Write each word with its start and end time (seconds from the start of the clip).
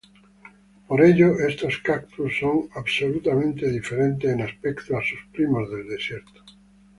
Por 0.87 1.03
ello 1.03 1.37
estos 1.47 1.77
cactus 1.77 2.39
son 2.39 2.69
absolutamente 2.73 3.69
diferentes 3.69 4.31
en 4.31 4.41
aspecto 4.41 4.97
a 4.97 5.01
sus 5.03 5.19
primos 5.31 5.69
del 5.69 5.87
desierto. 5.87 6.43